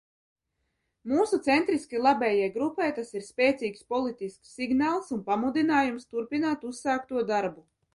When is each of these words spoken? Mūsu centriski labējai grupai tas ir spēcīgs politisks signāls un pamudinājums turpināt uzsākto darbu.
Mūsu 1.11 1.39
centriski 1.47 1.99
labējai 2.07 2.49
grupai 2.57 2.89
tas 3.01 3.13
ir 3.19 3.27
spēcīgs 3.29 3.87
politisks 3.95 4.59
signāls 4.59 5.17
un 5.19 5.25
pamudinājums 5.33 6.13
turpināt 6.17 6.71
uzsākto 6.75 7.29
darbu. 7.35 7.69